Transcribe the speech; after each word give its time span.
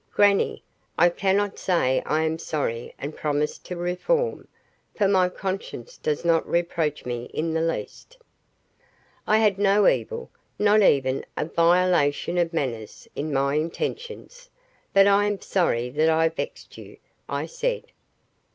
"Grannie, 0.11 0.63
I 0.97 1.09
cannot 1.09 1.59
say 1.59 2.01
I 2.07 2.23
am 2.23 2.39
sorry 2.39 2.91
and 2.97 3.15
promise 3.15 3.59
to 3.59 3.75
reform, 3.75 4.47
for 4.95 5.07
my 5.07 5.29
conscience 5.29 5.95
does 5.95 6.25
not 6.25 6.43
reproach 6.49 7.05
me 7.05 7.25
in 7.35 7.53
the 7.53 7.61
least. 7.61 8.17
I 9.27 9.37
had 9.37 9.59
no 9.59 9.87
evil 9.87 10.31
not 10.57 10.81
even 10.81 11.23
a 11.37 11.45
violation 11.45 12.39
of 12.39 12.51
manners 12.51 13.07
in 13.15 13.31
my 13.31 13.53
intentions; 13.53 14.49
but 14.91 15.05
I 15.05 15.25
am 15.27 15.39
sorry 15.39 15.91
that 15.91 16.09
I 16.09 16.29
vexed 16.29 16.79
you," 16.79 16.97
I 17.29 17.45
said. 17.45 17.91